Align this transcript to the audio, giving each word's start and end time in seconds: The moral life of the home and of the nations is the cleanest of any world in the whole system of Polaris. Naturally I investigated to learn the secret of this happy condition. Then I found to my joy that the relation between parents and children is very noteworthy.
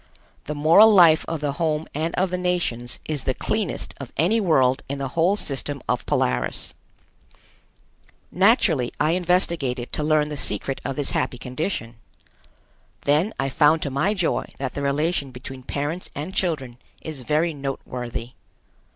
The 0.45 0.55
moral 0.55 0.91
life 0.91 1.23
of 1.27 1.41
the 1.41 1.51
home 1.51 1.85
and 1.93 2.15
of 2.15 2.31
the 2.31 2.37
nations 2.39 2.99
is 3.05 3.25
the 3.25 3.35
cleanest 3.35 3.93
of 3.99 4.11
any 4.17 4.41
world 4.41 4.81
in 4.89 4.97
the 4.97 5.09
whole 5.09 5.35
system 5.35 5.79
of 5.87 6.07
Polaris. 6.07 6.73
Naturally 8.31 8.91
I 8.99 9.11
investigated 9.11 9.93
to 9.93 10.03
learn 10.03 10.29
the 10.29 10.37
secret 10.37 10.81
of 10.83 10.95
this 10.95 11.11
happy 11.11 11.37
condition. 11.37 11.97
Then 13.01 13.31
I 13.39 13.49
found 13.49 13.83
to 13.83 13.91
my 13.91 14.15
joy 14.15 14.45
that 14.57 14.73
the 14.73 14.81
relation 14.81 15.29
between 15.29 15.61
parents 15.61 16.09
and 16.15 16.33
children 16.33 16.79
is 17.03 17.19
very 17.21 17.53
noteworthy. 17.53 18.31